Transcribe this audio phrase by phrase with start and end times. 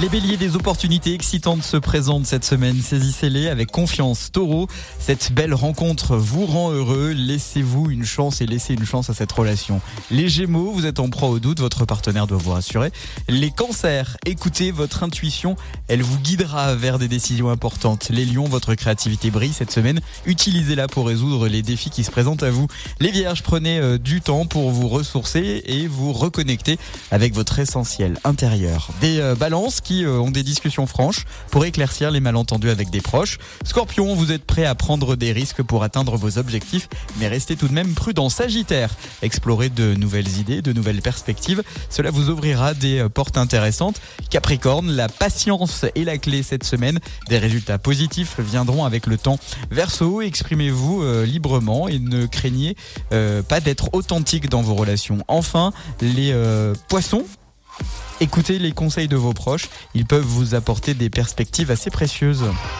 [0.00, 2.80] Les béliers, des opportunités excitantes se présentent cette semaine.
[2.80, 4.30] Saisissez-les avec confiance.
[4.30, 4.68] Taureau,
[5.00, 7.10] cette belle rencontre vous rend heureux.
[7.10, 9.80] Laissez-vous une chance et laissez une chance à cette relation.
[10.12, 11.58] Les gémeaux, vous êtes en proie au doute.
[11.58, 12.92] Votre partenaire doit vous rassurer.
[13.28, 15.56] Les cancers, écoutez votre intuition.
[15.88, 18.08] Elle vous guidera vers des décisions importantes.
[18.10, 20.00] Les lions, votre créativité brille cette semaine.
[20.26, 22.68] Utilisez-la pour résoudre les défis qui se présentent à vous.
[23.00, 26.78] Les vierges, prenez euh, du temps pour vous ressourcer et vous reconnecter
[27.10, 28.90] avec votre essentiel intérieur.
[29.00, 33.38] Des euh, balances euh, ont des discussions franches pour éclaircir les malentendus avec des proches.
[33.64, 36.88] Scorpion, vous êtes prêt à prendre des risques pour atteindre vos objectifs,
[37.18, 38.28] mais restez tout de même prudent.
[38.28, 41.62] Sagittaire, explorez de nouvelles idées, de nouvelles perspectives.
[41.90, 44.00] Cela vous ouvrira des euh, portes intéressantes.
[44.30, 46.98] Capricorne, la patience est la clé cette semaine.
[47.28, 49.38] Des résultats positifs viendront avec le temps.
[49.70, 52.76] Verseau, exprimez-vous euh, librement et ne craignez
[53.10, 55.18] pas d'être authentique dans vos relations.
[55.28, 56.34] Enfin, les
[56.88, 57.24] poissons,
[58.20, 62.44] Écoutez les conseils de vos proches, ils peuvent vous apporter des perspectives assez précieuses.